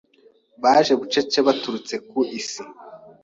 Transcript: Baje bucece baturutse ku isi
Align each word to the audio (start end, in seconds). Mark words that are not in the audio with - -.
Baje 0.63 0.93
bucece 0.99 1.39
baturutse 1.47 1.95
ku 2.09 2.17
isi 2.39 2.63